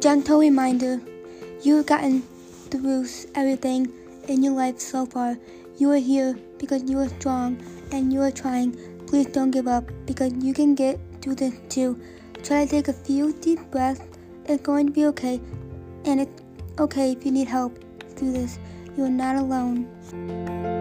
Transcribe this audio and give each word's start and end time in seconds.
gentle 0.00 0.38
reminder 0.38 1.00
you 1.62 1.76
have 1.76 1.86
gotten 1.86 2.22
through 2.70 3.06
everything 3.34 3.92
in 4.28 4.42
your 4.42 4.52
life 4.52 4.78
so 4.78 5.06
far. 5.06 5.36
You 5.76 5.90
are 5.90 5.96
here 5.96 6.38
because 6.58 6.88
you 6.88 6.98
are 6.98 7.08
strong 7.08 7.58
and 7.90 8.12
you 8.12 8.20
are 8.22 8.30
trying. 8.30 8.76
Please 9.06 9.26
don't 9.26 9.50
give 9.50 9.66
up 9.66 9.90
because 10.06 10.32
you 10.34 10.54
can 10.54 10.74
get 10.74 11.00
through 11.20 11.36
this 11.36 11.54
too. 11.68 12.00
Try 12.42 12.64
to 12.64 12.70
take 12.70 12.88
a 12.88 12.92
few 12.92 13.32
deep 13.40 13.58
breaths. 13.70 14.02
It's 14.44 14.62
going 14.62 14.86
to 14.86 14.92
be 14.92 15.06
okay. 15.06 15.40
And 16.04 16.20
it's 16.20 16.42
okay 16.78 17.12
if 17.12 17.26
you 17.26 17.32
need 17.32 17.48
help 17.48 17.76
through 18.16 18.32
this. 18.32 18.58
You 18.96 19.04
are 19.04 19.08
not 19.08 19.36
alone. 19.36 20.77